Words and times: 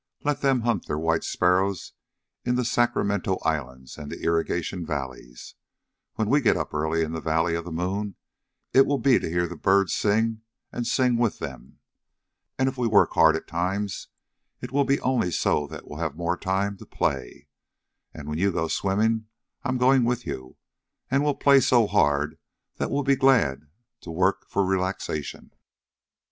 "Let 0.23 0.41
them 0.41 0.61
hunt 0.61 0.87
their 0.87 0.97
white 0.97 1.23
sparrows 1.23 1.93
in 2.43 2.55
the 2.55 2.65
Sacramento 2.65 3.37
islands 3.45 3.99
and 3.99 4.11
the 4.11 4.19
irrigation 4.23 4.83
valleys. 4.83 5.53
When 6.15 6.27
we 6.27 6.41
get 6.41 6.57
up 6.57 6.73
early 6.73 7.03
in 7.03 7.11
the 7.11 7.21
valley 7.21 7.53
of 7.53 7.65
the 7.65 7.71
moon, 7.71 8.15
it 8.73 8.87
will 8.87 8.97
be 8.97 9.19
to 9.19 9.29
hear 9.29 9.45
the 9.47 9.55
birds 9.55 9.93
sing 9.93 10.41
and 10.71 10.87
sing 10.87 11.17
with 11.17 11.37
them. 11.37 11.77
And 12.57 12.67
if 12.67 12.79
we 12.79 12.87
work 12.87 13.11
hard 13.11 13.35
at 13.35 13.45
times, 13.45 14.07
it 14.59 14.71
will 14.71 14.85
be 14.85 14.99
only 15.01 15.29
so 15.29 15.67
that 15.67 15.87
we'll 15.87 15.99
have 15.99 16.15
more 16.17 16.35
time 16.35 16.77
to 16.77 16.85
play. 16.87 17.47
And 18.11 18.27
when 18.27 18.39
you 18.39 18.51
go 18.51 18.69
swimming 18.69 19.27
I 19.63 19.69
'm 19.69 19.77
going 19.77 20.03
with 20.03 20.25
you. 20.25 20.57
And 21.11 21.23
we'll 21.23 21.35
play 21.35 21.59
so 21.59 21.85
hard 21.85 22.39
that 22.77 22.89
we'll 22.89 23.03
be 23.03 23.15
glad 23.15 23.67
to 23.99 24.09
work 24.09 24.49
for 24.49 24.65
relaxation." 24.65 25.51